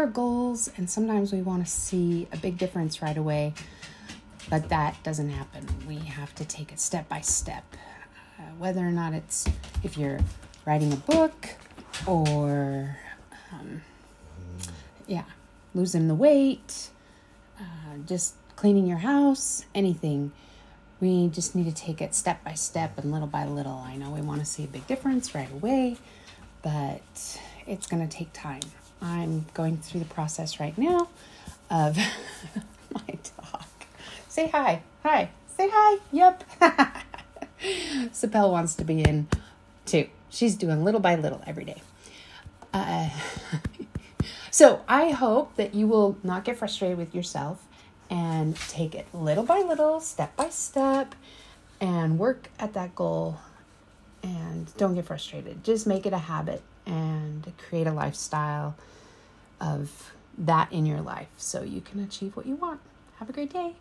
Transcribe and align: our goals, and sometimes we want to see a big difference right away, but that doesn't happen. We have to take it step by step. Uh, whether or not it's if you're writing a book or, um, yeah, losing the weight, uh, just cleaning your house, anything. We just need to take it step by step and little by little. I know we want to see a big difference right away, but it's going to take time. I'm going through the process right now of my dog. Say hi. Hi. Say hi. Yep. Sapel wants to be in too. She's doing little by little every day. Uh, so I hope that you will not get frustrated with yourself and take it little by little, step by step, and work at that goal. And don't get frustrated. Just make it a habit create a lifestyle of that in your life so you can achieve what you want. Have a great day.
our 0.00 0.06
goals, 0.06 0.70
and 0.78 0.88
sometimes 0.88 1.30
we 1.30 1.42
want 1.42 1.62
to 1.62 1.70
see 1.70 2.26
a 2.32 2.36
big 2.38 2.56
difference 2.56 3.02
right 3.02 3.18
away, 3.18 3.52
but 4.48 4.70
that 4.70 4.96
doesn't 5.02 5.28
happen. 5.28 5.66
We 5.86 5.96
have 5.96 6.34
to 6.36 6.44
take 6.46 6.72
it 6.72 6.80
step 6.80 7.06
by 7.06 7.20
step. 7.20 7.64
Uh, 8.38 8.44
whether 8.56 8.80
or 8.80 8.92
not 8.92 9.12
it's 9.12 9.46
if 9.84 9.98
you're 9.98 10.18
writing 10.64 10.90
a 10.94 10.96
book 10.96 11.50
or, 12.06 12.96
um, 13.52 13.82
yeah, 15.06 15.24
losing 15.74 16.08
the 16.08 16.14
weight, 16.14 16.88
uh, 17.60 17.98
just 18.06 18.36
cleaning 18.56 18.86
your 18.86 18.98
house, 18.98 19.66
anything. 19.74 20.32
We 20.98 21.28
just 21.28 21.54
need 21.54 21.66
to 21.66 21.74
take 21.74 22.00
it 22.00 22.14
step 22.14 22.42
by 22.42 22.54
step 22.54 22.96
and 22.96 23.12
little 23.12 23.28
by 23.28 23.44
little. 23.44 23.84
I 23.86 23.96
know 23.96 24.10
we 24.10 24.22
want 24.22 24.40
to 24.40 24.46
see 24.46 24.64
a 24.64 24.68
big 24.68 24.86
difference 24.86 25.34
right 25.34 25.52
away, 25.52 25.98
but 26.62 27.38
it's 27.66 27.86
going 27.86 28.06
to 28.06 28.16
take 28.16 28.32
time. 28.32 28.62
I'm 29.02 29.46
going 29.54 29.78
through 29.78 30.00
the 30.00 30.06
process 30.06 30.60
right 30.60 30.76
now 30.76 31.08
of 31.70 31.96
my 32.94 33.06
dog. 33.06 33.64
Say 34.28 34.48
hi. 34.48 34.82
Hi. 35.02 35.30
Say 35.56 35.68
hi. 35.72 35.98
Yep. 36.12 36.44
Sapel 38.12 38.50
wants 38.50 38.74
to 38.76 38.84
be 38.84 39.02
in 39.02 39.28
too. 39.86 40.08
She's 40.28 40.54
doing 40.56 40.84
little 40.84 41.00
by 41.00 41.16
little 41.16 41.42
every 41.46 41.64
day. 41.64 41.82
Uh, 42.72 43.10
so 44.50 44.82
I 44.88 45.10
hope 45.10 45.56
that 45.56 45.74
you 45.74 45.86
will 45.86 46.16
not 46.22 46.44
get 46.44 46.58
frustrated 46.58 46.98
with 46.98 47.14
yourself 47.14 47.66
and 48.08 48.56
take 48.56 48.94
it 48.94 49.06
little 49.14 49.44
by 49.44 49.60
little, 49.60 50.00
step 50.00 50.36
by 50.36 50.48
step, 50.50 51.14
and 51.80 52.18
work 52.18 52.50
at 52.58 52.74
that 52.74 52.94
goal. 52.94 53.38
And 54.22 54.74
don't 54.76 54.94
get 54.94 55.06
frustrated. 55.06 55.64
Just 55.64 55.86
make 55.86 56.04
it 56.04 56.12
a 56.12 56.18
habit 56.18 56.62
create 57.52 57.86
a 57.86 57.92
lifestyle 57.92 58.76
of 59.60 60.12
that 60.38 60.72
in 60.72 60.86
your 60.86 61.00
life 61.00 61.28
so 61.36 61.62
you 61.62 61.80
can 61.80 62.00
achieve 62.00 62.36
what 62.36 62.46
you 62.46 62.54
want. 62.54 62.80
Have 63.18 63.28
a 63.28 63.32
great 63.32 63.52
day. 63.52 63.74